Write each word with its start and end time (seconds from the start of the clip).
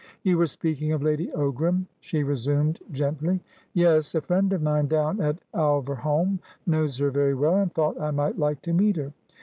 "You 0.23 0.39
were 0.39 0.47
speaking 0.47 0.93
of 0.93 1.03
Lady 1.03 1.27
Ogram," 1.35 1.85
she 1.99 2.23
resumed, 2.23 2.79
gently. 2.91 3.39
"Yes. 3.73 4.15
A 4.15 4.21
friend 4.21 4.51
of 4.51 4.59
mine 4.59 4.87
down 4.87 5.21
at 5.21 5.37
Alverholme 5.53 6.39
knows 6.65 6.97
her 6.97 7.11
very 7.11 7.35
well, 7.35 7.57
and 7.57 7.71
thought 7.71 8.01
I 8.01 8.09
might 8.09 8.39
like 8.39 8.63
to 8.63 8.73
meet 8.73 8.95
her. 8.95 9.13